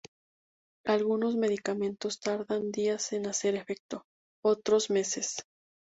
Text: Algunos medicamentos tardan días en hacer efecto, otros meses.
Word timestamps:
Algunos 0.83 1.35
medicamentos 1.35 2.19
tardan 2.19 2.71
días 2.71 3.13
en 3.13 3.27
hacer 3.27 3.53
efecto, 3.53 4.01
otros 4.41 4.89
meses. 4.89 5.43